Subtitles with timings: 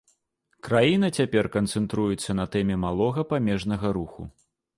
[0.67, 4.21] Краіна цяпер канцэнтруецца на тэме малога памежнага руху.